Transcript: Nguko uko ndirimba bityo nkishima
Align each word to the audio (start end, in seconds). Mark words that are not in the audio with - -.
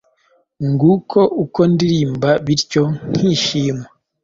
Nguko 0.69 1.19
uko 1.43 1.59
ndirimba 1.71 2.29
bityo 2.45 2.83
nkishima 3.09 3.85